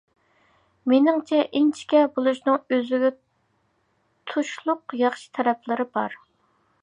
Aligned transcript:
مېنىڭچە، 0.91 1.41
ئىنچىكە 1.59 2.01
بولۇشنىڭ 2.15 2.57
ئۆزىگە 2.77 3.13
تۇشلۇق 4.33 4.97
ياخشى 5.05 5.31
تەرەپلىرى 5.39 5.89
بار. 5.99 6.19